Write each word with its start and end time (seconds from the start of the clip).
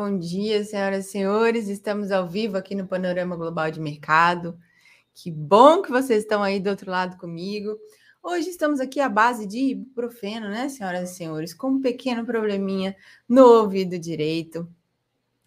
Bom 0.00 0.16
dia, 0.16 0.62
senhoras 0.62 1.06
e 1.06 1.10
senhores. 1.10 1.66
Estamos 1.66 2.12
ao 2.12 2.28
vivo 2.28 2.56
aqui 2.56 2.72
no 2.72 2.86
Panorama 2.86 3.34
Global 3.34 3.68
de 3.68 3.80
Mercado. 3.80 4.56
Que 5.12 5.28
bom 5.28 5.82
que 5.82 5.90
vocês 5.90 6.22
estão 6.22 6.40
aí 6.40 6.60
do 6.60 6.70
outro 6.70 6.88
lado 6.88 7.16
comigo. 7.16 7.76
Hoje 8.22 8.48
estamos 8.48 8.78
aqui 8.78 9.00
à 9.00 9.08
base 9.08 9.44
de 9.44 9.58
ibuprofeno, 9.58 10.48
né, 10.50 10.68
senhoras 10.68 11.10
e 11.10 11.14
senhores, 11.16 11.52
com 11.52 11.70
um 11.70 11.80
pequeno 11.80 12.24
probleminha 12.24 12.94
no 13.28 13.44
ouvido 13.44 13.98
direito, 13.98 14.72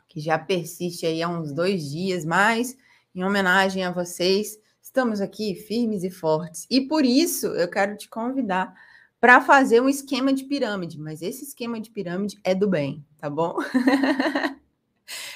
que 0.10 0.20
já 0.20 0.38
persiste 0.38 1.06
aí 1.06 1.24
há 1.24 1.30
uns 1.30 1.54
dois 1.54 1.90
dias, 1.90 2.26
mas 2.26 2.76
em 3.16 3.24
homenagem 3.24 3.86
a 3.86 3.92
vocês, 3.94 4.60
estamos 4.82 5.22
aqui 5.22 5.56
firmes 5.56 6.04
e 6.04 6.10
fortes. 6.12 6.68
E 6.70 6.82
por 6.82 7.06
isso 7.06 7.48
eu 7.48 7.70
quero 7.70 7.96
te 7.96 8.10
convidar 8.10 8.74
para 9.22 9.40
fazer 9.40 9.80
um 9.80 9.88
esquema 9.88 10.34
de 10.34 10.46
pirâmide, 10.46 11.00
mas 11.00 11.22
esse 11.22 11.44
esquema 11.44 11.80
de 11.80 11.92
pirâmide 11.92 12.40
é 12.44 12.56
do 12.56 12.68
bem, 12.68 13.06
tá 13.20 13.30
bom? 13.30 13.56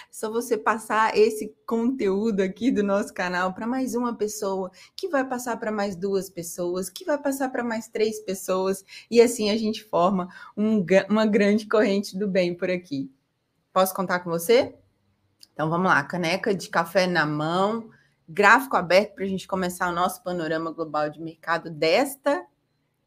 Só 0.09 0.31
você 0.31 0.57
passar 0.57 1.15
esse 1.15 1.53
conteúdo 1.67 2.41
aqui 2.41 2.71
do 2.71 2.81
nosso 2.81 3.13
canal 3.13 3.53
para 3.53 3.67
mais 3.67 3.93
uma 3.93 4.15
pessoa, 4.15 4.71
que 4.95 5.07
vai 5.07 5.23
passar 5.23 5.57
para 5.57 5.71
mais 5.71 5.95
duas 5.95 6.31
pessoas, 6.31 6.89
que 6.89 7.05
vai 7.05 7.17
passar 7.19 7.49
para 7.49 7.63
mais 7.63 7.87
três 7.87 8.19
pessoas, 8.21 8.83
e 9.11 9.21
assim 9.21 9.51
a 9.51 9.57
gente 9.57 9.83
forma 9.83 10.29
um, 10.57 10.83
uma 11.07 11.27
grande 11.27 11.67
corrente 11.67 12.17
do 12.17 12.27
bem 12.27 12.55
por 12.55 12.71
aqui. 12.71 13.11
Posso 13.71 13.93
contar 13.93 14.21
com 14.21 14.31
você? 14.31 14.73
Então 15.53 15.69
vamos 15.69 15.87
lá, 15.87 16.01
caneca 16.03 16.55
de 16.55 16.69
café 16.69 17.05
na 17.05 17.25
mão, 17.25 17.91
gráfico 18.27 18.77
aberto 18.77 19.13
para 19.13 19.25
a 19.25 19.27
gente 19.27 19.47
começar 19.47 19.89
o 19.89 19.95
nosso 19.95 20.23
panorama 20.23 20.71
global 20.71 21.07
de 21.07 21.21
mercado 21.21 21.69
desta 21.69 22.47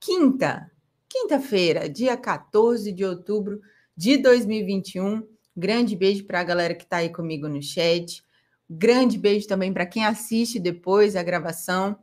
quinta, 0.01 0.71
quinta-feira, 1.09 1.89
dia 1.89 2.17
14 2.17 2.93
de 2.93 3.05
outubro 3.05 3.61
de 3.97 4.17
2021. 4.17 5.27
Grande 5.57 5.97
beijo 5.97 6.25
para 6.25 6.41
a 6.41 6.45
galera 6.45 6.75
que 6.75 6.85
está 6.85 6.99
aí 6.99 7.11
comigo 7.11 7.49
no 7.49 7.63
chat. 7.63 8.25
Grande 8.71 9.19
beijo 9.19 9.49
também 9.49 9.73
para 9.73 9.87
quem 9.87 10.05
assiste 10.05 10.61
depois 10.61 11.17
a 11.17 11.23
gravação. 11.23 11.99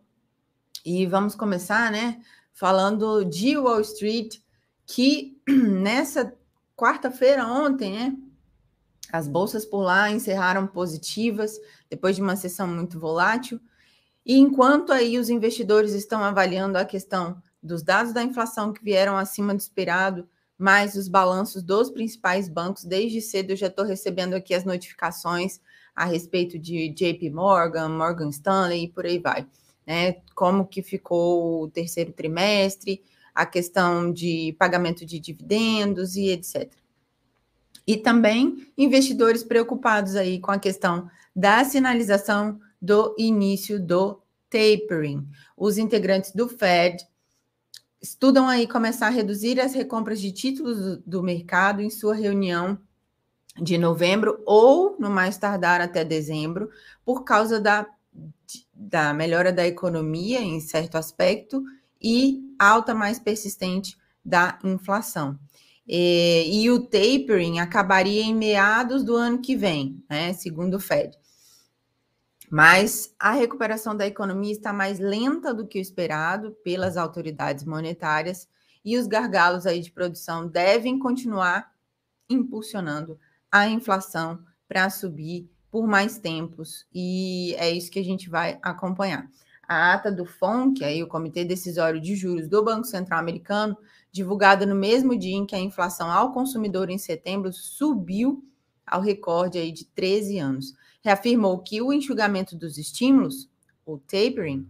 E 0.86 1.06
vamos 1.06 1.36
começar, 1.36 1.92
né? 1.92 2.22
Falando 2.54 3.24
de 3.24 3.58
Wall 3.58 3.82
Street, 3.82 4.40
que 4.86 5.40
nessa 5.48 6.34
quarta-feira, 6.76 7.48
ontem, 7.48 7.94
né? 7.94 8.18
As 9.12 9.28
bolsas 9.28 9.66
por 9.66 9.82
lá 9.82 10.12
encerraram 10.12 10.68
positivas, 10.68 11.58
depois 11.90 12.16
de 12.16 12.22
uma 12.22 12.36
sessão 12.36 12.68
muito 12.68 13.00
volátil. 13.00 13.59
E 14.26 14.38
enquanto 14.38 14.92
aí 14.92 15.18
os 15.18 15.30
investidores 15.30 15.94
estão 15.94 16.24
avaliando 16.24 16.78
a 16.78 16.84
questão 16.84 17.42
dos 17.66 17.84
dados 17.84 18.14
da 18.14 18.24
inflação 18.24 18.72
que 18.72 18.84
vieram 18.84 19.18
acima 19.18 19.54
do 19.54 19.60
esperado, 19.60 20.28
mais 20.58 20.96
os 20.96 21.08
balanços 21.08 21.64
dos 21.64 21.90
principais 21.90 22.48
bancos. 22.48 22.86
Desde 22.86 23.20
cedo 23.22 23.52
eu 23.52 23.56
já 23.56 23.68
estou 23.68 23.86
recebendo 23.86 24.34
aqui 24.34 24.54
as 24.54 24.64
notificações 24.64 25.60
a 25.96 26.06
respeito 26.06 26.60
de 26.60 26.90
JP 26.90 27.30
Morgan, 27.32 27.90
Morgan 27.90 28.30
Stanley 28.30 28.84
e 28.84 28.90
por 28.90 29.06
aí 29.06 29.20
vai. 29.20 29.48
Né? 29.86 30.18
Como 30.34 30.66
que 30.66 30.82
ficou 30.82 31.64
o 31.64 31.70
terceiro 31.70 32.12
trimestre, 32.12 33.04
a 33.34 33.46
questão 33.46 34.12
de 34.12 34.56
pagamento 34.58 35.06
de 35.06 35.20
dividendos 35.20 36.16
e 36.16 36.30
etc. 36.30 36.72
E 37.86 37.98
também 37.98 38.68
investidores 38.78 39.44
preocupados 39.44 40.16
aí 40.16 40.40
com 40.40 40.52
a 40.52 40.60
questão 40.60 41.10
da 41.36 41.64
sinalização 41.64 42.60
do 42.82 43.14
início 43.18 43.80
do 43.80 44.22
tapering. 44.50 45.28
Os 45.58 45.78
integrantes 45.78 46.32
do 46.32 46.48
Fed 46.48 47.06
estudam 48.06 48.48
aí 48.48 48.67
começar 48.67 49.08
a 49.08 49.09
reduzir 49.09 49.59
as 49.59 49.73
recompras 49.73 50.22
de 50.22 50.31
títulos 50.31 51.00
do 51.06 51.23
mercado 51.23 51.81
em 51.81 51.89
sua 51.89 52.14
reunião 52.14 52.78
de 53.59 53.80
novembro 53.80 54.44
ou, 54.45 54.95
no 55.00 55.09
mais 55.09 55.39
tardar, 55.39 55.81
até 55.81 56.06
dezembro, 56.06 56.70
por 57.03 57.23
causa 57.23 57.59
da, 57.59 57.88
da 58.72 59.12
melhora 59.12 59.52
da 59.52 59.66
economia 59.66 60.40
em 60.40 60.59
certo 60.59 60.97
aspecto 61.00 61.63
e 62.00 62.44
alta 62.59 62.94
mais 62.94 63.18
persistente 63.18 63.97
da 64.24 64.59
inflação. 64.63 65.40
E, 65.88 66.62
e 66.62 66.69
o 66.69 66.81
tapering 66.81 67.59
acabaria 67.59 68.22
em 68.22 68.35
meados 68.35 69.03
do 69.03 69.16
ano 69.16 69.41
que 69.41 69.56
vem, 69.56 70.03
né, 70.07 70.31
segundo 70.34 70.75
o 70.75 70.80
Fed. 70.80 71.18
Mas 72.56 73.14
a 73.20 73.32
recuperação 73.32 73.98
da 73.98 74.08
economia 74.08 74.54
está 74.54 74.72
mais 74.72 74.98
lenta 74.98 75.54
do 75.54 75.68
que 75.68 75.78
o 75.78 75.82
esperado 75.82 76.54
pelas 76.64 76.96
autoridades 76.96 77.66
monetárias 77.66 78.48
e 78.86 78.98
os 78.98 79.08
gargalos 79.08 79.66
aí 79.66 79.82
de 79.82 79.92
produção 79.92 80.48
devem 80.48 80.98
continuar 80.98 81.70
impulsionando 82.30 83.20
a 83.52 83.68
inflação 83.68 84.40
para 84.70 84.90
subir 84.90 85.52
por 85.70 85.86
mais 85.86 86.18
tempos 86.18 86.88
e 86.94 87.54
é 87.58 87.70
isso 87.72 87.92
que 87.92 88.00
a 88.00 88.04
gente 88.06 88.30
vai 88.30 88.58
acompanhar. 88.62 89.30
A 89.68 89.92
ata 89.92 90.10
do 90.10 90.26
FONC, 90.26 90.82
aí 90.82 91.04
o 91.04 91.10
Comitê 91.10 91.44
Decisório 91.44 92.00
de 92.00 92.16
Juros 92.16 92.48
do 92.48 92.64
Banco 92.64 92.86
Central 92.86 93.20
Americano, 93.20 93.78
divulgada 94.14 94.66
no 94.66 94.76
mesmo 94.76 95.18
dia 95.18 95.36
em 95.36 95.46
que 95.46 95.58
a 95.58 95.60
inflação 95.60 96.10
ao 96.10 96.32
consumidor 96.32 96.90
em 96.90 96.98
setembro 96.98 97.52
subiu 97.52 98.42
ao 98.88 99.02
recorde 99.02 99.58
aí 99.58 99.74
de 99.74 99.84
13 99.84 100.40
anos 100.40 100.84
reafirmou 101.06 101.60
que 101.60 101.84
o 101.84 101.94
enxugamento 101.94 102.56
dos 102.56 102.80
estímulos, 102.80 103.48
o 103.86 104.00
tapering, 104.00 104.68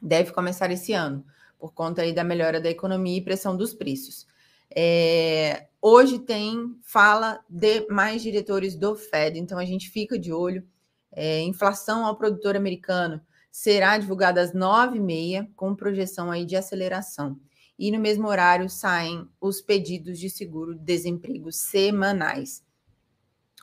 deve 0.00 0.30
começar 0.30 0.70
esse 0.70 0.92
ano, 0.92 1.24
por 1.58 1.72
conta 1.72 2.02
aí 2.02 2.12
da 2.12 2.22
melhora 2.22 2.60
da 2.60 2.68
economia 2.68 3.16
e 3.16 3.24
pressão 3.24 3.56
dos 3.56 3.72
preços. 3.72 4.26
É, 4.70 5.68
hoje 5.80 6.18
tem 6.18 6.76
fala 6.82 7.42
de 7.48 7.86
mais 7.88 8.20
diretores 8.20 8.76
do 8.76 8.94
Fed, 8.94 9.38
então 9.38 9.58
a 9.58 9.64
gente 9.64 9.88
fica 9.88 10.18
de 10.18 10.30
olho. 10.30 10.68
É, 11.10 11.40
inflação 11.40 12.04
ao 12.04 12.14
produtor 12.14 12.54
americano 12.54 13.18
será 13.50 13.96
divulgada 13.96 14.42
às 14.42 14.52
9h30, 14.52 15.48
com 15.56 15.74
projeção 15.74 16.30
aí 16.30 16.44
de 16.44 16.56
aceleração. 16.56 17.40
E 17.78 17.90
no 17.90 17.98
mesmo 17.98 18.28
horário 18.28 18.68
saem 18.68 19.26
os 19.40 19.62
pedidos 19.62 20.18
de 20.18 20.28
seguro-desemprego 20.28 21.50
semanais. 21.50 22.62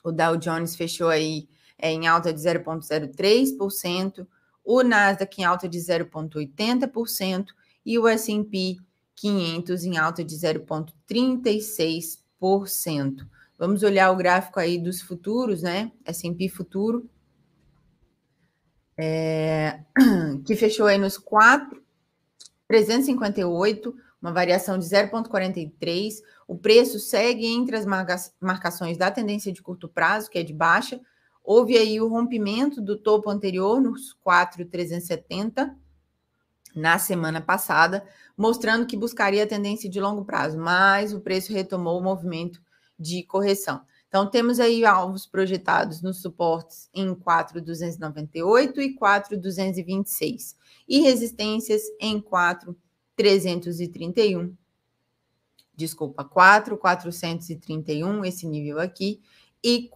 O 0.04 0.12
Dow 0.12 0.36
Jones 0.36 0.76
fechou 0.76 1.10
aí 1.10 1.48
é, 1.78 1.92
em 1.92 2.08
alta 2.08 2.34
de 2.34 2.40
0,03%, 2.40 4.26
o 4.64 4.82
Nasdaq 4.82 5.42
em 5.42 5.46
alta 5.46 5.70
de 5.70 5.78
0,80% 5.78 7.48
e 7.86 8.00
o 8.00 8.08
S&P 8.08 8.78
500 9.16 9.84
em 9.84 9.98
alta 9.98 10.24
de 10.24 10.36
0,36%. 10.36 13.28
Vamos 13.58 13.82
olhar 13.84 14.12
o 14.12 14.16
gráfico 14.16 14.60
aí 14.60 14.78
dos 14.78 15.02
futuros, 15.02 15.62
né? 15.62 15.92
S&P 16.04 16.50
futuro, 16.50 17.10
é, 18.98 19.80
que 20.46 20.56
fechou 20.56 20.88
aí 20.88 20.98
nos 20.98 21.18
4, 21.18 21.82
358, 22.68 23.96
uma 24.22 24.34
variação 24.34 24.78
de 24.78 24.86
0,43. 24.86 26.16
O 26.48 26.58
preço 26.58 27.00
segue 27.00 27.46
entre 27.46 27.78
as 27.78 27.86
marcações 28.40 28.98
da 28.98 29.12
tendência 29.12 29.54
de 29.54 29.62
curto 29.62 29.88
prazo, 29.88 30.30
que 30.30 30.40
é 30.40 30.44
de 30.44 30.54
baixa, 30.54 31.00
Houve 31.46 31.78
aí 31.78 32.02
o 32.02 32.08
rompimento 32.08 32.82
do 32.82 32.98
topo 32.98 33.30
anterior 33.30 33.80
nos 33.80 34.14
4,370 34.14 35.78
na 36.76 36.98
semana 36.98 37.40
passada, 37.40 38.04
mostrando 38.36 38.88
que 38.88 38.98
buscaria 38.98 39.44
a 39.44 39.48
tendência 39.48 39.88
de 39.90 40.02
longo 40.02 40.26
prazo, 40.26 40.58
mas 40.58 41.14
o 41.14 41.22
preço 41.22 41.54
retomou 41.54 42.00
o 42.00 42.04
movimento 42.04 42.60
de 43.00 43.22
correção. 43.24 43.82
Então, 44.08 44.28
temos 44.30 44.60
aí 44.60 44.84
alvos 44.86 45.26
projetados 45.28 46.02
nos 46.02 46.22
suportes 46.22 46.90
em 46.94 47.14
4,298 47.14 48.82
e 48.82 48.96
4,226 48.96 50.56
e 50.88 51.02
resistências 51.02 51.82
em 52.00 52.22
4,331. 52.22 54.56
Desculpa, 55.76 56.24
4,431, 56.24 58.24
esse 58.24 58.48
nível 58.48 58.80
aqui, 58.80 59.20
e 59.62 59.90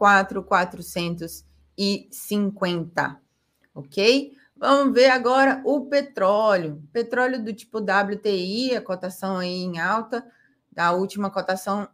4,450, 1.80 3.22
ok? 3.74 4.34
Vamos 4.58 4.94
ver 4.94 5.10
agora 5.10 5.62
o 5.66 5.86
petróleo. 5.86 6.84
Petróleo 6.92 7.42
do 7.42 7.54
tipo 7.54 7.80
WTI, 7.80 8.76
a 8.76 8.82
cotação 8.82 9.38
aí 9.38 9.64
em 9.64 9.80
alta, 9.80 10.26
da 10.70 10.92
última 10.92 11.32
cotação 11.32 11.88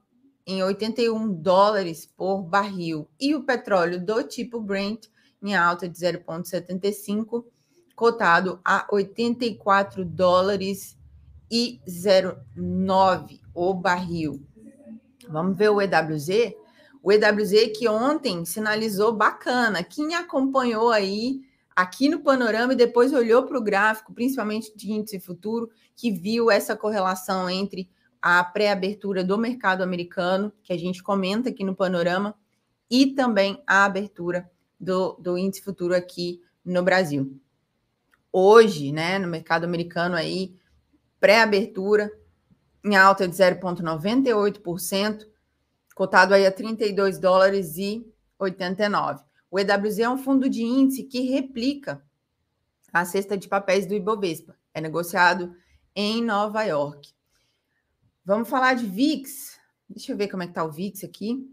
em 0.47 0.63
81 0.63 1.31
dólares 1.31 2.07
por 2.17 2.41
barril. 2.41 3.07
E 3.19 3.35
o 3.35 3.43
petróleo 3.43 4.03
do 4.03 4.23
tipo 4.23 4.59
Brent 4.59 5.05
em 5.41 5.55
alta 5.55 5.87
de 5.87 5.95
0,75, 5.95 7.45
cotado 7.95 8.59
a 8.65 8.87
84 8.91 10.03
dólares 10.03 10.97
e 11.51 11.79
0,9 11.87 13.39
o 13.53 13.73
barril. 13.75 14.43
Vamos 15.29 15.55
ver 15.55 15.69
o 15.69 15.79
EWZ? 15.79 16.55
O 17.05 17.11
EWZ 17.11 17.77
que 17.77 17.87
ontem 17.87 18.43
sinalizou 18.45 19.13
bacana. 19.13 19.83
Quem 19.83 20.15
acompanhou 20.15 20.89
aí 20.89 21.41
aqui 21.75 22.09
no 22.09 22.21
panorama 22.21 22.73
e 22.73 22.75
depois 22.75 23.13
olhou 23.13 23.43
para 23.43 23.59
o 23.59 23.61
gráfico, 23.61 24.11
principalmente 24.11 24.75
de 24.75 24.91
índice 24.91 25.19
futuro, 25.19 25.69
que 25.95 26.09
viu 26.09 26.49
essa 26.49 26.75
correlação 26.75 27.47
entre 27.47 27.87
a 28.19 28.43
pré-abertura 28.43 29.23
do 29.23 29.37
mercado 29.37 29.83
americano, 29.83 30.51
que 30.63 30.73
a 30.73 30.79
gente 30.79 31.03
comenta 31.03 31.49
aqui 31.49 31.63
no 31.63 31.75
panorama, 31.75 32.33
e 32.89 33.13
também 33.13 33.61
a 33.67 33.85
abertura 33.85 34.49
do, 34.79 35.13
do 35.21 35.37
índice 35.37 35.61
futuro 35.61 35.93
aqui 35.93 36.41
no 36.65 36.81
Brasil. 36.81 37.39
Hoje, 38.33 38.91
né, 38.91 39.19
no 39.19 39.27
mercado 39.27 39.63
americano 39.63 40.15
aí, 40.15 40.55
pré-abertura, 41.19 42.11
em 42.83 42.95
alta 42.95 43.27
de 43.27 43.35
0,98%, 43.35 45.34
cotado 45.95 46.33
aí 46.33 46.45
a 46.45 46.51
32 46.51 47.17
dólares 47.17 47.77
e 47.77 48.05
89. 48.37 49.23
O 49.49 49.57
EWZ 49.57 49.99
é 49.99 50.09
um 50.09 50.17
fundo 50.17 50.49
de 50.49 50.61
índice 50.61 51.03
que 51.03 51.21
replica 51.21 52.03
a 52.91 53.05
cesta 53.05 53.37
de 53.37 53.47
papéis 53.47 53.87
do 53.87 53.95
Ibovespa. 53.95 54.55
É 54.73 54.81
negociado 54.81 55.55
em 55.95 56.21
Nova 56.21 56.63
York. 56.63 57.13
Vamos 58.25 58.49
falar 58.49 58.73
de 58.73 58.85
VIX. 58.85 59.57
Deixa 59.89 60.11
eu 60.11 60.17
ver 60.17 60.27
como 60.27 60.43
é 60.43 60.47
que 60.47 60.53
tá 60.53 60.63
o 60.65 60.71
VIX 60.71 61.05
aqui. 61.05 61.49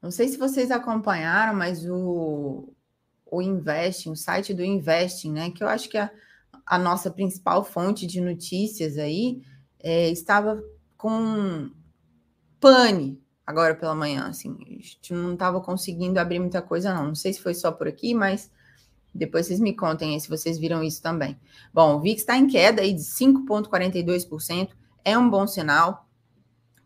Não 0.00 0.10
sei 0.10 0.28
se 0.28 0.38
vocês 0.38 0.70
acompanharam, 0.70 1.54
mas 1.54 1.86
o, 1.86 2.72
o 3.26 3.42
Investing, 3.42 4.10
o 4.10 4.16
site 4.16 4.54
do 4.54 4.64
Investing, 4.64 5.32
né? 5.32 5.50
Que 5.50 5.62
eu 5.62 5.68
acho 5.68 5.88
que 5.88 5.98
é 5.98 6.10
a 6.64 6.78
nossa 6.78 7.10
principal 7.10 7.62
fonte 7.62 8.06
de 8.06 8.20
notícias 8.20 8.96
aí, 8.96 9.42
é, 9.78 10.08
estava 10.08 10.62
com 10.96 11.70
pane 12.62 13.20
agora 13.44 13.74
pela 13.74 13.94
manhã, 13.94 14.28
assim, 14.28 14.56
a 14.60 14.70
gente 14.70 15.12
não 15.12 15.34
estava 15.34 15.60
conseguindo 15.60 16.18
abrir 16.20 16.38
muita 16.38 16.62
coisa, 16.62 16.94
não. 16.94 17.08
Não 17.08 17.14
sei 17.14 17.32
se 17.32 17.42
foi 17.42 17.54
só 17.54 17.72
por 17.72 17.88
aqui, 17.88 18.14
mas 18.14 18.50
depois 19.12 19.46
vocês 19.46 19.58
me 19.58 19.74
contem 19.74 20.14
aí 20.14 20.20
se 20.20 20.28
vocês 20.28 20.58
viram 20.58 20.82
isso 20.82 21.02
também. 21.02 21.38
Bom, 21.74 21.96
o 21.96 22.00
VIX 22.00 22.20
está 22.20 22.36
em 22.36 22.46
queda 22.46 22.80
aí 22.80 22.94
de 22.94 23.02
5,42%, 23.02 24.70
é 25.04 25.18
um 25.18 25.28
bom 25.28 25.46
sinal, 25.46 26.08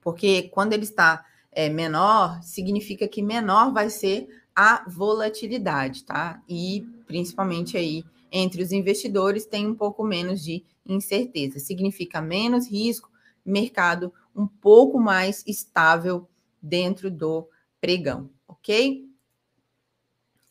porque 0.01 0.45
quando 0.45 0.73
ele 0.73 0.85
está 0.85 1.25
é, 1.53 1.69
menor, 1.69 2.43
significa 2.43 3.07
que 3.07 3.23
menor 3.23 3.73
vai 3.73 3.91
ser 3.91 4.27
a 4.55 4.83
volatilidade, 4.89 6.05
tá? 6.05 6.43
E 6.49 6.87
principalmente 7.07 7.77
aí 7.77 8.03
entre 8.33 8.63
os 8.63 8.73
investidores 8.73 9.45
tem 9.45 9.67
um 9.67 9.75
pouco 9.75 10.03
menos 10.03 10.43
de 10.43 10.65
incerteza. 10.87 11.59
Significa 11.59 12.23
menos 12.23 12.67
risco, 12.69 13.11
mercado 13.45 14.13
um 14.37 14.47
pouco 14.47 15.01
mais 15.01 15.43
estável 15.47 16.29
dentro 16.61 17.11
do 17.11 17.49
pregão, 17.81 18.31
ok? 18.47 19.09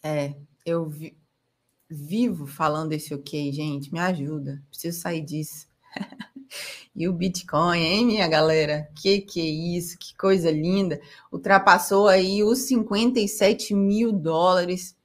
É, 0.02 0.36
eu 0.66 0.90
vi, 0.90 1.18
vivo 1.90 2.48
falando 2.48 2.94
esse 2.94 3.14
ok, 3.14 3.52
gente, 3.52 3.92
me 3.94 4.00
ajuda, 4.00 4.64
preciso 4.70 5.00
sair 5.00 5.22
disso. 5.22 5.68
e 6.96 7.08
o 7.08 7.14
Bitcoin, 7.14 7.80
hein, 7.80 8.06
minha 8.06 8.28
galera? 8.28 8.90
Que 8.96 9.22
que 9.22 9.40
é 9.40 9.78
isso? 9.78 9.98
Que 9.98 10.16
coisa 10.16 10.50
linda! 10.50 11.00
Ultrapassou 11.32 12.08
aí 12.08 12.44
os 12.44 12.60
57 12.60 13.74
mil 13.74 14.12
dólares, 14.12 14.96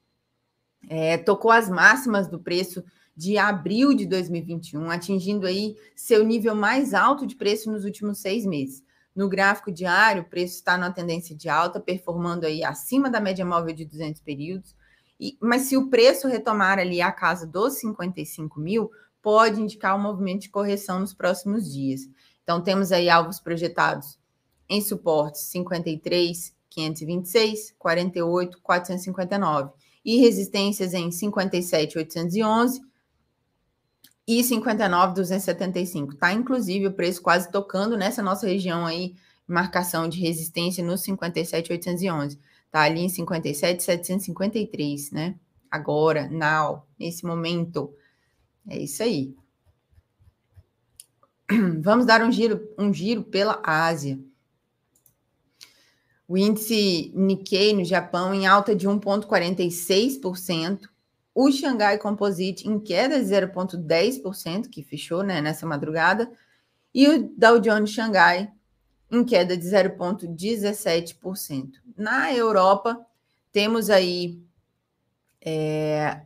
é, 0.88 1.18
tocou 1.18 1.50
as 1.50 1.68
máximas 1.68 2.28
do 2.28 2.38
preço 2.38 2.82
de 3.20 3.36
abril 3.36 3.92
de 3.92 4.06
2021, 4.06 4.90
atingindo 4.90 5.46
aí 5.46 5.76
seu 5.94 6.24
nível 6.24 6.54
mais 6.54 6.94
alto 6.94 7.26
de 7.26 7.36
preço 7.36 7.70
nos 7.70 7.84
últimos 7.84 8.18
seis 8.18 8.46
meses. 8.46 8.82
No 9.14 9.28
gráfico 9.28 9.70
diário, 9.70 10.22
o 10.22 10.24
preço 10.24 10.54
está 10.54 10.78
na 10.78 10.90
tendência 10.90 11.36
de 11.36 11.46
alta, 11.46 11.78
performando 11.78 12.46
aí 12.46 12.64
acima 12.64 13.10
da 13.10 13.20
média 13.20 13.44
móvel 13.44 13.74
de 13.74 13.84
200 13.84 14.22
períodos. 14.22 14.74
E, 15.20 15.36
mas 15.38 15.64
se 15.64 15.76
o 15.76 15.90
preço 15.90 16.28
retomar 16.28 16.78
ali 16.78 17.02
a 17.02 17.12
casa 17.12 17.46
dos 17.46 17.74
55 17.80 18.58
mil, 18.58 18.90
pode 19.20 19.60
indicar 19.60 19.94
um 19.94 20.02
movimento 20.02 20.40
de 20.40 20.48
correção 20.48 20.98
nos 20.98 21.12
próximos 21.12 21.70
dias. 21.70 22.08
Então, 22.42 22.62
temos 22.62 22.90
aí 22.90 23.10
alvos 23.10 23.38
projetados 23.38 24.18
em 24.66 24.80
suportes 24.80 25.42
53, 25.42 26.56
526, 26.70 27.74
48, 27.78 28.62
459 28.62 29.72
e 30.02 30.16
resistências 30.16 30.94
em 30.94 31.10
57, 31.10 31.98
811 31.98 32.88
e 34.30 34.42
59,275. 34.44 36.14
Tá, 36.14 36.32
inclusive, 36.32 36.86
o 36.86 36.92
preço 36.92 37.20
quase 37.20 37.50
tocando 37.50 37.96
nessa 37.96 38.22
nossa 38.22 38.46
região 38.46 38.86
aí, 38.86 39.16
marcação 39.44 40.08
de 40.08 40.20
resistência 40.20 40.84
no 40.84 40.96
57,811. 40.96 42.38
Tá 42.70 42.82
ali 42.82 43.00
em 43.00 43.08
57,753, 43.08 45.10
né? 45.10 45.34
Agora, 45.68 46.28
now, 46.28 46.86
nesse 46.96 47.26
momento. 47.26 47.92
É 48.68 48.78
isso 48.78 49.02
aí. 49.02 49.34
Vamos 51.82 52.06
dar 52.06 52.22
um 52.22 52.30
giro, 52.30 52.68
um 52.78 52.92
giro 52.92 53.24
pela 53.24 53.60
Ásia. 53.64 54.16
O 56.28 56.38
índice 56.38 57.10
Nikkei 57.16 57.74
no 57.74 57.84
Japão 57.84 58.32
em 58.32 58.46
alta 58.46 58.76
de 58.76 58.86
1,46%. 58.86 60.88
O 61.34 61.50
Xangai 61.50 61.98
Composite 61.98 62.68
em 62.68 62.78
queda 62.80 63.18
de 63.18 63.24
0,10%, 63.24 64.68
que 64.68 64.82
fechou 64.82 65.22
né, 65.22 65.40
nessa 65.40 65.64
madrugada, 65.64 66.30
e 66.92 67.08
o 67.08 67.32
Dow 67.36 67.60
Jones 67.60 67.90
Xangai 67.90 68.52
em 69.10 69.24
queda 69.24 69.56
de 69.56 69.64
0,17%. 69.64 71.74
Na 71.96 72.32
Europa, 72.32 73.00
temos 73.52 73.90
aí. 73.90 74.40
É, 75.40 76.22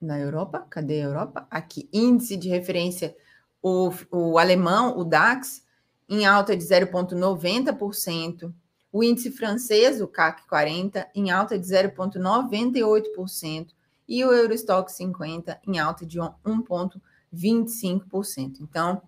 na 0.00 0.18
Europa? 0.18 0.66
Cadê 0.70 1.00
a 1.00 1.04
Europa? 1.04 1.46
Aqui, 1.50 1.88
índice 1.92 2.36
de 2.36 2.48
referência, 2.48 3.14
o, 3.62 3.90
o 4.10 4.38
alemão, 4.38 4.98
o 4.98 5.04
DAX, 5.04 5.62
em 6.08 6.26
alta 6.26 6.56
de 6.56 6.64
0,90%. 6.64 8.52
O 8.92 9.02
índice 9.02 9.30
francês, 9.30 10.00
o 10.00 10.06
CAC 10.06 10.46
40, 10.46 11.08
em 11.14 11.30
alta 11.30 11.58
de 11.58 11.66
0,98% 11.66 13.68
e 14.08 14.24
o 14.24 14.32
Eurostock 14.32 14.90
50 14.92 15.60
em 15.66 15.78
alta 15.78 16.06
de 16.06 16.18
1,25%. 16.18 18.60
Então, 18.60 19.02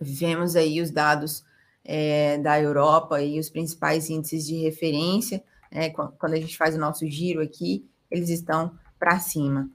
vemos 0.00 0.56
aí 0.56 0.80
os 0.80 0.90
dados 0.90 1.44
é, 1.84 2.38
da 2.38 2.60
Europa 2.60 3.22
e 3.22 3.38
os 3.38 3.48
principais 3.48 4.10
índices 4.10 4.46
de 4.46 4.56
referência. 4.56 5.42
Né, 5.72 5.90
quando 5.90 6.34
a 6.34 6.40
gente 6.40 6.56
faz 6.56 6.74
o 6.74 6.78
nosso 6.78 7.06
giro 7.06 7.40
aqui, 7.40 7.88
eles 8.10 8.28
estão 8.28 8.72
para 8.98 9.18
cima. 9.18 9.70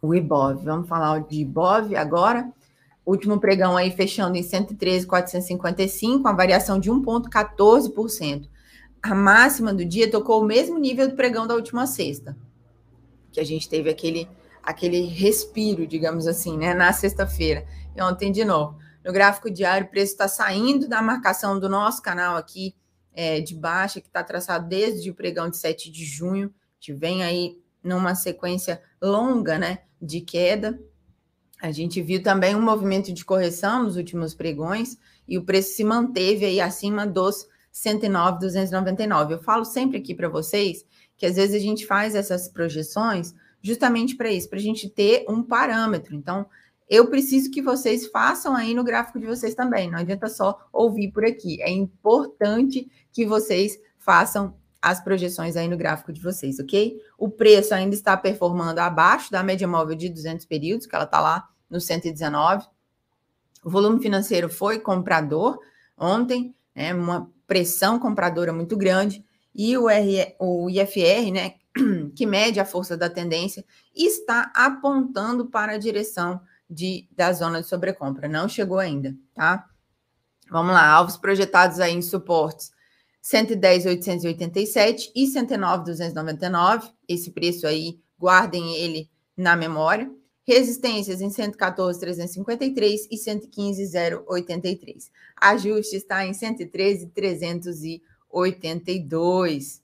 O 0.00 0.14
IBOV, 0.14 0.64
vamos 0.64 0.88
falar 0.88 1.20
de 1.20 1.40
IBOV 1.40 1.96
agora. 1.96 2.52
Último 3.04 3.40
pregão 3.40 3.76
aí 3.76 3.90
fechando 3.90 4.36
em 4.36 4.42
113,455, 4.42 6.20
uma 6.20 6.34
variação 6.34 6.78
de 6.78 6.90
1,14%. 6.90 8.48
A 9.02 9.14
máxima 9.14 9.72
do 9.72 9.84
dia 9.84 10.10
tocou 10.10 10.42
o 10.42 10.44
mesmo 10.44 10.78
nível 10.78 11.08
do 11.08 11.16
pregão 11.16 11.46
da 11.46 11.54
última 11.54 11.86
sexta, 11.86 12.36
que 13.38 13.40
a 13.40 13.44
gente 13.44 13.68
teve 13.68 13.88
aquele, 13.88 14.28
aquele 14.62 15.02
respiro, 15.02 15.86
digamos 15.86 16.26
assim, 16.26 16.58
né, 16.58 16.74
na 16.74 16.92
sexta-feira. 16.92 17.64
E 17.94 18.02
ontem, 18.02 18.32
de 18.32 18.44
novo, 18.44 18.76
no 19.04 19.12
gráfico 19.12 19.48
diário, 19.48 19.86
o 19.86 19.90
preço 19.90 20.12
está 20.12 20.26
saindo 20.26 20.88
da 20.88 21.00
marcação 21.00 21.58
do 21.58 21.68
nosso 21.68 22.02
canal 22.02 22.36
aqui 22.36 22.74
é, 23.14 23.40
de 23.40 23.54
baixa, 23.54 24.00
que 24.00 24.08
está 24.08 24.24
traçado 24.24 24.68
desde 24.68 25.08
o 25.08 25.14
pregão 25.14 25.48
de 25.48 25.56
7 25.56 25.90
de 25.90 26.04
junho. 26.04 26.52
Gente 26.80 26.98
vem 26.98 27.22
aí 27.22 27.58
numa 27.82 28.16
sequência 28.16 28.82
longa, 29.00 29.56
né, 29.56 29.82
de 30.02 30.20
queda. 30.20 30.78
A 31.62 31.70
gente 31.70 32.02
viu 32.02 32.22
também 32.22 32.56
um 32.56 32.62
movimento 32.62 33.12
de 33.12 33.24
correção 33.24 33.84
nos 33.84 33.96
últimos 33.96 34.34
pregões 34.34 34.98
e 35.26 35.38
o 35.38 35.44
preço 35.44 35.74
se 35.74 35.84
manteve 35.84 36.44
aí 36.44 36.60
acima 36.60 37.06
dos 37.06 37.48
109,299. 37.70 39.34
Eu 39.34 39.42
falo 39.42 39.64
sempre 39.64 39.98
aqui 39.98 40.12
para 40.14 40.28
vocês 40.28 40.84
que 41.18 41.26
às 41.26 41.36
vezes 41.36 41.54
a 41.54 41.58
gente 41.58 41.84
faz 41.84 42.14
essas 42.14 42.48
projeções 42.48 43.34
justamente 43.60 44.16
para 44.16 44.30
isso, 44.30 44.48
para 44.48 44.58
a 44.58 44.62
gente 44.62 44.88
ter 44.88 45.26
um 45.28 45.42
parâmetro. 45.42 46.14
Então, 46.14 46.46
eu 46.88 47.08
preciso 47.08 47.50
que 47.50 47.60
vocês 47.60 48.06
façam 48.06 48.54
aí 48.54 48.72
no 48.72 48.84
gráfico 48.84 49.18
de 49.18 49.26
vocês 49.26 49.54
também. 49.54 49.90
Não 49.90 49.98
adianta 49.98 50.28
só 50.28 50.66
ouvir 50.72 51.10
por 51.10 51.24
aqui. 51.24 51.60
É 51.60 51.70
importante 51.70 52.90
que 53.12 53.26
vocês 53.26 53.78
façam 53.98 54.54
as 54.80 55.02
projeções 55.02 55.56
aí 55.56 55.68
no 55.68 55.76
gráfico 55.76 56.12
de 56.12 56.22
vocês, 56.22 56.58
ok? 56.60 56.96
O 57.18 57.28
preço 57.28 57.74
ainda 57.74 57.94
está 57.94 58.16
performando 58.16 58.80
abaixo 58.80 59.30
da 59.30 59.42
média 59.42 59.66
móvel 59.66 59.96
de 59.96 60.08
200 60.08 60.46
períodos, 60.46 60.86
que 60.86 60.94
ela 60.94 61.04
está 61.04 61.20
lá 61.20 61.48
no 61.68 61.80
119. 61.80 62.64
O 63.64 63.68
volume 63.68 64.00
financeiro 64.00 64.48
foi 64.48 64.78
comprador 64.78 65.58
ontem, 65.96 66.54
né, 66.74 66.94
uma 66.94 67.28
pressão 67.46 67.98
compradora 67.98 68.52
muito 68.52 68.76
grande 68.76 69.24
e 69.58 69.76
o, 69.76 69.90
R, 69.90 70.36
o 70.38 70.70
IFR, 70.70 71.32
né, 71.32 71.54
que 72.14 72.24
mede 72.24 72.60
a 72.60 72.64
força 72.64 72.96
da 72.96 73.10
tendência, 73.10 73.64
está 73.92 74.52
apontando 74.54 75.46
para 75.46 75.72
a 75.72 75.78
direção 75.78 76.40
de, 76.70 77.08
da 77.10 77.32
zona 77.32 77.60
de 77.60 77.66
sobrecompra. 77.66 78.28
Não 78.28 78.48
chegou 78.48 78.78
ainda, 78.78 79.16
tá? 79.34 79.68
Vamos 80.48 80.72
lá, 80.72 80.88
alvos 80.88 81.16
projetados 81.16 81.80
aí 81.80 81.92
em 81.92 82.00
suportes 82.00 82.70
110,887 83.20 85.10
e 85.14 85.26
109,299. 85.26 86.90
Esse 87.08 87.32
preço 87.32 87.66
aí, 87.66 87.98
guardem 88.16 88.76
ele 88.76 89.10
na 89.36 89.56
memória. 89.56 90.08
Resistências 90.46 91.20
em 91.20 91.30
114,353 91.30 93.08
e 93.10 93.18
115,083. 93.18 95.10
Ajuste 95.36 95.96
está 95.96 96.24
em 96.24 96.32
113,300 96.32 97.82
e 97.82 98.00
82. 98.30 99.82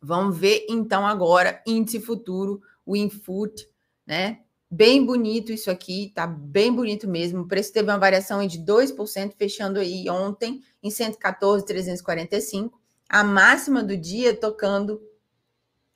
Vamos 0.00 0.36
ver 0.36 0.66
então 0.68 1.06
agora 1.06 1.62
índice 1.66 2.00
futuro, 2.00 2.60
o 2.84 2.96
Infoot, 2.96 3.68
né? 4.06 4.40
Bem 4.74 5.04
bonito 5.04 5.52
isso 5.52 5.70
aqui, 5.70 6.10
tá 6.14 6.26
bem 6.26 6.72
bonito 6.72 7.06
mesmo. 7.06 7.42
O 7.42 7.46
preço 7.46 7.70
teve 7.72 7.90
uma 7.90 7.98
variação 7.98 8.46
de 8.46 8.58
2%, 8.58 9.34
fechando 9.36 9.78
aí 9.78 10.08
ontem 10.08 10.62
em 10.82 10.90
114,345. 10.90 12.80
A 13.06 13.22
máxima 13.22 13.84
do 13.84 13.94
dia 13.96 14.34
tocando 14.34 14.98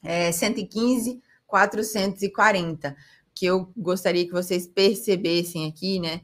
é, 0.05 0.31
115,440. 0.31 2.95
Que 3.35 3.47
eu 3.47 3.73
gostaria 3.77 4.27
que 4.27 4.33
vocês 4.33 4.67
percebessem 4.67 5.67
aqui, 5.67 5.99
né? 5.99 6.21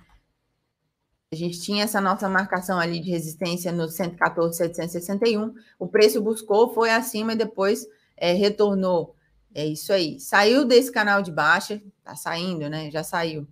A 1.33 1.35
gente 1.35 1.61
tinha 1.63 1.85
essa 1.85 1.99
nossa 1.99 2.29
marcação 2.29 2.79
ali 2.79 3.01
de 3.01 3.11
resistência 3.11 3.73
no 3.73 3.89
114,761. 3.89 5.55
O 5.79 5.89
preço 5.89 6.21
buscou, 6.21 6.75
foi 6.75 6.91
acima 6.91 7.33
e 7.33 7.37
depois 7.37 7.87
é, 8.19 8.35
retornou. 8.35 9.17
É 9.55 9.65
isso 9.65 9.95
aí. 9.95 10.21
Saiu 10.21 10.67
desse 10.67 10.93
canal 10.93 11.23
de 11.23 11.33
baixa, 11.33 11.83
tá 12.05 12.15
saindo, 12.15 12.69
né? 12.69 12.91
Já 12.91 13.03
saiu. 13.03 13.49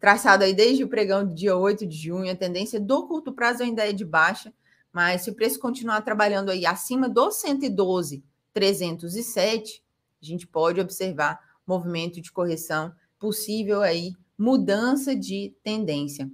Traçado 0.00 0.42
aí 0.42 0.52
desde 0.52 0.82
o 0.82 0.88
pregão 0.88 1.24
do 1.24 1.32
dia 1.32 1.56
8 1.56 1.86
de 1.86 1.96
junho, 1.96 2.32
a 2.32 2.36
tendência 2.36 2.80
do 2.80 3.06
curto 3.06 3.32
prazo 3.32 3.62
ainda 3.62 3.88
é 3.88 3.92
de 3.92 4.04
baixa, 4.04 4.52
mas 4.92 5.22
se 5.22 5.30
o 5.30 5.34
preço 5.34 5.60
continuar 5.60 6.00
trabalhando 6.00 6.50
aí 6.50 6.66
acima 6.66 7.08
do 7.08 7.30
112,307, 7.30 9.84
a 10.20 10.26
gente 10.26 10.48
pode 10.48 10.80
observar 10.80 11.38
movimento 11.64 12.20
de 12.20 12.32
correção 12.32 12.92
possível 13.20 13.82
aí, 13.82 14.14
mudança 14.36 15.14
de 15.14 15.54
tendência 15.62 16.28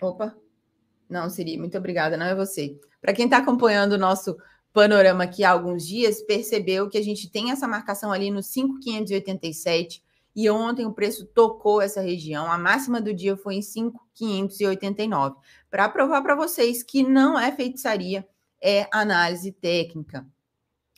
Opa, 0.00 0.36
não, 1.08 1.30
Siri, 1.30 1.56
muito 1.56 1.76
obrigada, 1.78 2.16
não 2.16 2.26
é 2.26 2.34
você. 2.34 2.78
Para 3.00 3.12
quem 3.12 3.24
está 3.24 3.38
acompanhando 3.38 3.92
o 3.92 3.98
nosso 3.98 4.36
panorama 4.76 5.24
aqui 5.24 5.42
há 5.42 5.50
alguns 5.50 5.86
dias, 5.86 6.20
percebeu 6.20 6.86
que 6.90 6.98
a 6.98 7.02
gente 7.02 7.30
tem 7.30 7.50
essa 7.50 7.66
marcação 7.66 8.12
ali 8.12 8.30
no 8.30 8.42
5,587 8.42 10.04
e 10.34 10.50
ontem 10.50 10.84
o 10.84 10.92
preço 10.92 11.24
tocou 11.24 11.80
essa 11.80 12.02
região. 12.02 12.52
A 12.52 12.58
máxima 12.58 13.00
do 13.00 13.14
dia 13.14 13.38
foi 13.38 13.54
em 13.54 13.62
5,589. 13.62 15.36
Para 15.70 15.88
provar 15.88 16.20
para 16.20 16.34
vocês 16.34 16.82
que 16.82 17.02
não 17.02 17.38
é 17.38 17.50
feitiçaria, 17.52 18.28
é 18.62 18.86
análise 18.92 19.50
técnica. 19.50 20.26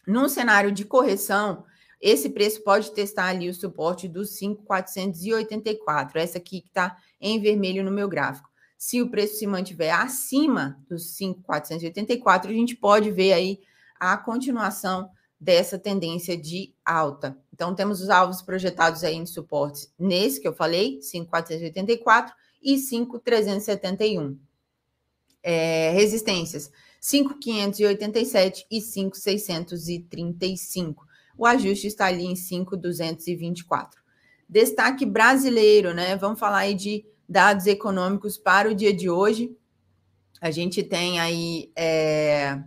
Num 0.04 0.28
cenário 0.28 0.72
de 0.72 0.84
correção, 0.84 1.64
esse 2.00 2.30
preço 2.30 2.64
pode 2.64 2.90
testar 2.90 3.26
ali 3.26 3.48
o 3.48 3.54
suporte 3.54 4.08
dos 4.08 4.30
5,484. 4.38 6.18
Essa 6.18 6.38
aqui 6.38 6.62
que 6.62 6.66
está 6.66 6.96
em 7.20 7.40
vermelho 7.40 7.84
no 7.84 7.92
meu 7.92 8.08
gráfico. 8.08 8.48
Se 8.76 9.00
o 9.00 9.08
preço 9.08 9.38
se 9.38 9.46
mantiver 9.46 9.94
acima 9.94 10.84
dos 10.88 11.16
5,484, 11.16 12.50
a 12.50 12.54
gente 12.54 12.74
pode 12.74 13.12
ver 13.12 13.34
aí 13.34 13.60
a 13.98 14.16
continuação 14.16 15.10
dessa 15.40 15.78
tendência 15.78 16.36
de 16.36 16.74
alta. 16.84 17.38
Então, 17.52 17.72
temos 17.74 18.00
os 18.00 18.10
alvos 18.10 18.42
projetados 18.42 19.04
aí 19.04 19.14
em 19.14 19.26
suportes 19.26 19.92
nesse 19.98 20.40
que 20.40 20.48
eu 20.48 20.52
falei, 20.52 21.00
5,484 21.00 22.34
e 22.62 22.78
5,371. 22.78 24.38
É, 25.42 25.90
resistências, 25.92 26.70
5,587 27.00 28.66
e 28.70 28.80
5,635. 28.80 31.06
O 31.36 31.46
ajuste 31.46 31.86
está 31.86 32.06
ali 32.06 32.26
em 32.26 32.34
5,224. 32.34 34.02
Destaque 34.48 35.06
brasileiro, 35.06 35.94
né? 35.94 36.16
Vamos 36.16 36.40
falar 36.40 36.58
aí 36.58 36.74
de 36.74 37.06
dados 37.28 37.66
econômicos 37.66 38.36
para 38.36 38.68
o 38.68 38.74
dia 38.74 38.92
de 38.92 39.08
hoje. 39.08 39.56
A 40.40 40.50
gente 40.50 40.82
tem 40.82 41.20
aí 41.20 41.70
é, 41.76 42.60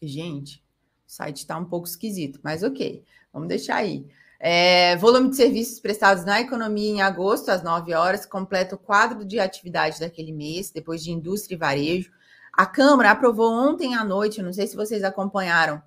Gente, 0.00 0.62
o 1.06 1.10
site 1.10 1.38
está 1.38 1.56
um 1.56 1.64
pouco 1.64 1.88
esquisito, 1.88 2.38
mas 2.42 2.62
ok, 2.62 3.04
vamos 3.32 3.48
deixar 3.48 3.76
aí. 3.76 4.06
É, 4.40 4.96
volume 4.96 5.30
de 5.30 5.36
serviços 5.36 5.80
prestados 5.80 6.24
na 6.24 6.40
economia 6.40 6.90
em 6.90 7.02
agosto, 7.02 7.48
às 7.48 7.62
9 7.62 7.92
horas, 7.94 8.24
completa 8.24 8.76
o 8.76 8.78
quadro 8.78 9.24
de 9.24 9.40
atividade 9.40 9.98
daquele 9.98 10.32
mês, 10.32 10.70
depois 10.70 11.02
de 11.02 11.10
indústria 11.10 11.56
e 11.56 11.58
varejo. 11.58 12.12
A 12.52 12.64
Câmara 12.64 13.10
aprovou 13.10 13.52
ontem 13.52 13.96
à 13.96 14.04
noite, 14.04 14.42
não 14.42 14.52
sei 14.52 14.66
se 14.68 14.76
vocês 14.76 15.02
acompanharam, 15.02 15.82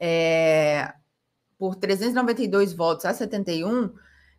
é, 0.00 0.94
por 1.58 1.76
392 1.76 2.72
votos 2.72 3.04
a 3.04 3.12
71, 3.12 3.92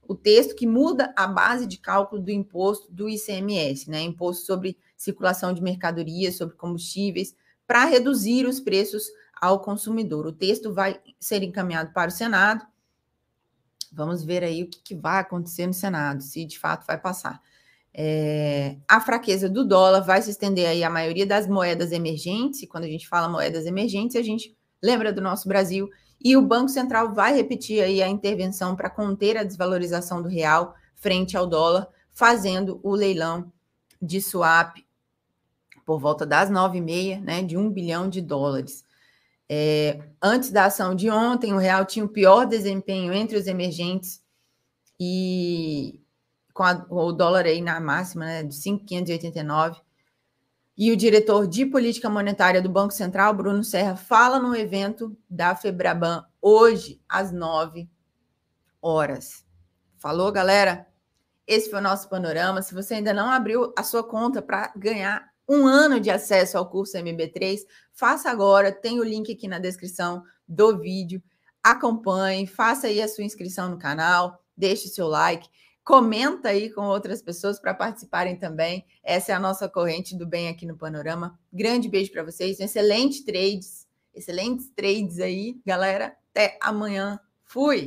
o 0.07 0.15
texto 0.15 0.55
que 0.55 0.67
muda 0.67 1.13
a 1.15 1.27
base 1.27 1.65
de 1.65 1.77
cálculo 1.77 2.21
do 2.21 2.31
imposto 2.31 2.91
do 2.91 3.07
ICMS, 3.07 3.89
né? 3.89 4.01
Imposto 4.01 4.45
sobre 4.45 4.77
circulação 4.97 5.53
de 5.53 5.61
mercadorias, 5.61 6.35
sobre 6.35 6.55
combustíveis, 6.55 7.35
para 7.67 7.85
reduzir 7.85 8.45
os 8.45 8.59
preços 8.59 9.05
ao 9.39 9.59
consumidor. 9.59 10.25
O 10.25 10.31
texto 10.31 10.73
vai 10.73 10.99
ser 11.19 11.43
encaminhado 11.43 11.91
para 11.93 12.09
o 12.09 12.11
Senado. 12.11 12.65
Vamos 13.91 14.23
ver 14.23 14.43
aí 14.43 14.63
o 14.63 14.69
que, 14.69 14.81
que 14.81 14.95
vai 14.95 15.19
acontecer 15.19 15.67
no 15.67 15.73
Senado, 15.73 16.23
se 16.23 16.45
de 16.45 16.57
fato 16.57 16.85
vai 16.85 16.97
passar. 16.97 17.41
É, 17.93 18.77
a 18.87 18.99
fraqueza 18.99 19.47
do 19.47 19.63
dólar 19.63 20.01
vai 20.01 20.21
se 20.21 20.31
estender 20.31 20.67
aí 20.67 20.83
à 20.83 20.89
maioria 20.89 21.25
das 21.25 21.47
moedas 21.47 21.91
emergentes. 21.91 22.63
E 22.63 22.67
quando 22.67 22.85
a 22.85 22.87
gente 22.87 23.07
fala 23.07 23.29
moedas 23.29 23.65
emergentes, 23.65 24.15
a 24.15 24.21
gente 24.21 24.55
lembra 24.81 25.13
do 25.13 25.21
nosso 25.21 25.47
Brasil. 25.47 25.89
E 26.23 26.35
o 26.37 26.41
Banco 26.41 26.69
Central 26.69 27.13
vai 27.13 27.35
repetir 27.35 27.83
aí 27.83 28.01
a 28.01 28.07
intervenção 28.07 28.75
para 28.75 28.89
conter 28.89 29.37
a 29.37 29.43
desvalorização 29.43 30.21
do 30.21 30.29
real 30.29 30.73
frente 30.95 31.35
ao 31.35 31.45
dólar, 31.45 31.87
fazendo 32.13 32.79
o 32.81 32.95
leilão 32.95 33.51
de 34.01 34.21
swap 34.21 34.77
por 35.85 35.99
volta 35.99 36.25
das 36.25 36.49
nove 36.49 36.77
e 36.77 36.81
meia, 36.81 37.19
né, 37.19 37.41
de 37.41 37.57
um 37.57 37.69
bilhão 37.69 38.09
de 38.09 38.21
dólares. 38.21 38.83
É, 39.49 40.01
antes 40.21 40.51
da 40.51 40.65
ação 40.65 40.95
de 40.95 41.09
ontem, 41.09 41.53
o 41.53 41.57
real 41.57 41.85
tinha 41.85 42.05
o 42.05 42.09
pior 42.09 42.45
desempenho 42.45 43.13
entre 43.13 43.37
os 43.37 43.47
emergentes 43.47 44.23
e 44.99 46.01
com 46.53 46.63
a, 46.63 46.85
o 46.89 47.11
dólar 47.11 47.45
aí 47.45 47.61
na 47.61 47.79
máxima, 47.79 48.25
né, 48.25 48.43
de 48.43 48.55
5,589. 48.55 49.81
E 50.75 50.91
o 50.91 50.97
diretor 50.97 51.47
de 51.47 51.65
política 51.65 52.09
monetária 52.09 52.61
do 52.61 52.69
Banco 52.69 52.93
Central, 52.93 53.33
Bruno 53.33 53.63
Serra, 53.63 53.95
fala 53.95 54.39
no 54.39 54.55
evento 54.55 55.15
da 55.29 55.55
Febraban 55.55 56.25
hoje 56.41 56.99
às 57.07 57.31
9 57.31 57.87
horas. 58.81 59.45
Falou, 59.97 60.31
galera? 60.31 60.87
Esse 61.45 61.69
foi 61.69 61.79
o 61.79 61.83
nosso 61.83 62.09
panorama. 62.09 62.61
Se 62.61 62.73
você 62.73 62.95
ainda 62.95 63.13
não 63.13 63.29
abriu 63.29 63.73
a 63.77 63.83
sua 63.83 64.03
conta 64.03 64.41
para 64.41 64.71
ganhar 64.75 65.32
um 65.47 65.67
ano 65.67 65.99
de 65.99 66.09
acesso 66.09 66.57
ao 66.57 66.69
curso 66.69 66.97
MB3, 66.97 67.59
faça 67.91 68.29
agora, 68.29 68.71
tem 68.71 68.99
o 68.99 69.03
link 69.03 69.31
aqui 69.31 69.47
na 69.47 69.59
descrição 69.59 70.23
do 70.47 70.79
vídeo. 70.79 71.21
Acompanhe, 71.61 72.47
faça 72.47 72.87
aí 72.87 73.01
a 73.01 73.07
sua 73.07 73.23
inscrição 73.23 73.69
no 73.69 73.77
canal, 73.77 74.43
deixe 74.55 74.87
seu 74.89 75.07
like, 75.07 75.47
comenta 75.83 76.49
aí 76.49 76.69
com 76.69 76.81
outras 76.81 77.21
pessoas 77.21 77.59
para 77.59 77.73
participarem 77.73 78.37
também. 78.37 78.85
Essa 79.03 79.31
é 79.31 79.35
a 79.35 79.39
nossa 79.39 79.67
corrente 79.67 80.17
do 80.17 80.25
bem 80.25 80.49
aqui 80.49 80.65
no 80.65 80.77
Panorama. 80.77 81.37
Grande 81.51 81.89
beijo 81.89 82.11
para 82.11 82.23
vocês, 82.23 82.59
excelentes 82.59 83.23
trades, 83.23 83.87
excelentes 84.13 84.69
trades 84.75 85.19
aí, 85.19 85.59
galera. 85.65 86.15
Até 86.31 86.57
amanhã. 86.61 87.19
Fui! 87.43 87.81